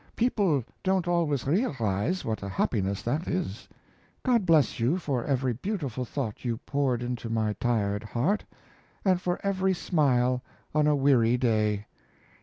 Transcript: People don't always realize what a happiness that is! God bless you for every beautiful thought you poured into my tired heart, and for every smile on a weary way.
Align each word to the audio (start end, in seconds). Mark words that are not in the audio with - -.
People 0.15 0.65
don't 0.81 1.07
always 1.07 1.45
realize 1.45 2.25
what 2.25 2.41
a 2.41 2.49
happiness 2.49 3.03
that 3.03 3.27
is! 3.27 3.67
God 4.23 4.47
bless 4.47 4.79
you 4.79 4.97
for 4.97 5.23
every 5.23 5.53
beautiful 5.53 6.05
thought 6.05 6.43
you 6.43 6.57
poured 6.57 7.03
into 7.03 7.29
my 7.29 7.53
tired 7.59 8.01
heart, 8.03 8.43
and 9.05 9.21
for 9.21 9.39
every 9.43 9.75
smile 9.75 10.41
on 10.73 10.87
a 10.87 10.95
weary 10.95 11.37
way. 11.39 11.85